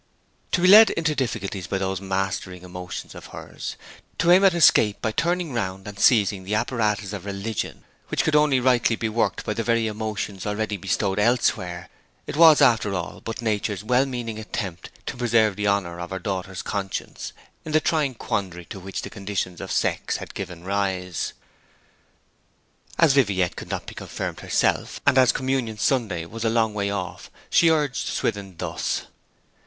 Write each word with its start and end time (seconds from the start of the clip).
To 0.53 0.61
be 0.61 0.67
led 0.67 0.89
into 0.89 1.13
difficulties 1.13 1.67
by 1.67 1.77
those 1.77 2.01
mastering 2.01 2.63
emotions 2.63 3.13
of 3.13 3.27
hers, 3.27 3.75
to 4.17 4.31
aim 4.31 4.43
at 4.43 4.55
escape 4.55 4.99
by 4.99 5.11
turning 5.11 5.53
round 5.53 5.87
and 5.87 5.99
seizing 5.99 6.43
the 6.43 6.55
apparatus 6.55 7.13
of 7.13 7.23
religion 7.23 7.83
which 8.07 8.23
could 8.23 8.35
only 8.35 8.59
rightly 8.59 8.95
be 8.95 9.07
worked 9.09 9.45
by 9.45 9.53
the 9.53 9.61
very 9.61 9.85
emotions 9.85 10.47
already 10.47 10.75
bestowed 10.75 11.19
elsewhere 11.19 11.87
it 12.25 12.35
was, 12.35 12.63
after 12.63 12.95
all, 12.95 13.21
but 13.23 13.43
Nature's 13.43 13.83
well 13.83 14.07
meaning 14.07 14.39
attempt 14.39 14.89
to 15.05 15.15
preserve 15.17 15.55
the 15.55 15.67
honour 15.67 15.99
of 15.99 16.09
her 16.09 16.17
daughter's 16.17 16.63
conscience 16.63 17.31
in 17.63 17.71
the 17.71 17.79
trying 17.79 18.15
quandary 18.15 18.65
to 18.65 18.79
which 18.79 19.03
the 19.03 19.09
conditions 19.11 19.61
of 19.61 19.71
sex 19.71 20.17
had 20.17 20.33
given 20.33 20.63
rise. 20.63 21.33
As 22.97 23.13
Viviette 23.13 23.55
could 23.55 23.69
not 23.69 23.85
be 23.85 23.93
confirmed 23.93 24.39
herself, 24.39 24.99
and 25.05 25.19
as 25.19 25.31
Communion 25.31 25.77
Sunday 25.77 26.25
was 26.25 26.43
a 26.43 26.49
long 26.49 26.73
way 26.73 26.89
off, 26.89 27.29
she 27.51 27.69
urged 27.69 28.07
Swithin 28.07 28.55
thus. 28.57 29.03